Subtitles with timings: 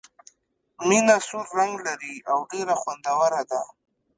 [0.87, 3.61] مڼه سور رنګ لري او ډېره خوندوره ده.